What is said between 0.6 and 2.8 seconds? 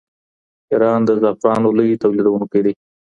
ایران د زعفرانو لوی تولیدوونکی دی.